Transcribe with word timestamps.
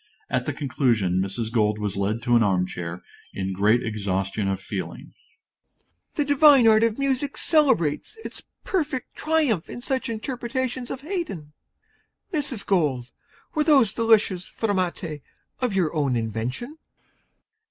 At 0.31 0.47
the 0.47 0.53
conclusion, 0.53 1.19
Mrs. 1.21 1.51
Gold 1.51 1.77
was 1.77 1.95
led 1.95 2.23
to 2.23 2.39
the 2.39 2.43
arm 2.43 2.65
chair, 2.65 3.03
in 3.35 3.53
great 3.53 3.83
exhaustion 3.85 4.47
of 4.47 4.59
feeling._) 4.59 5.01
MR. 5.09 5.09
PIOUS. 5.09 5.13
The 6.15 6.25
divine 6.25 6.67
art 6.67 6.83
of 6.83 6.97
music 6.97 7.37
celebrates 7.37 8.17
its 8.25 8.41
perfect 8.63 9.13
triumph 9.15 9.69
in 9.69 9.83
such 9.83 10.09
interpretations 10.09 10.89
of 10.89 11.01
Haydn. 11.01 11.53
Mrs. 12.33 12.65
Gold, 12.65 13.11
were 13.53 13.63
those 13.63 13.93
delicious 13.93 14.47
fermate 14.47 15.21
of 15.59 15.75
your 15.75 15.93
own 15.95 16.15
invention? 16.15 16.79